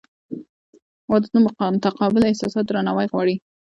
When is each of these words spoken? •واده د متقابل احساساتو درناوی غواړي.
•واده 1.09 1.27
د 1.33 1.35
متقابل 1.71 2.21
احساساتو 2.25 2.67
درناوی 2.69 3.07
غواړي. 3.11 3.35